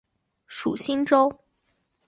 [0.47, 1.31] 属新州。